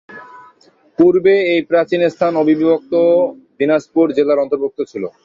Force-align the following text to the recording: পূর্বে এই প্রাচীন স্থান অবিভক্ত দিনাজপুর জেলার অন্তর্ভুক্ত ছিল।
পূর্বে 0.99 1.33
এই 1.53 1.61
প্রাচীন 1.69 2.01
স্থান 2.13 2.33
অবিভক্ত 2.43 2.93
দিনাজপুর 3.59 4.05
জেলার 4.17 4.41
অন্তর্ভুক্ত 4.43 4.79
ছিল। 4.91 5.03